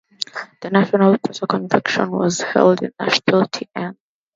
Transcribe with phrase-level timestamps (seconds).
[0.61, 3.95] The National Quartet Convention was held in Nashville, Tn.